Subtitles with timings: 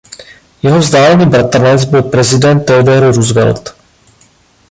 [0.63, 3.75] Jeho vzdálený bratranec byl prezident Theodore Roosevelt.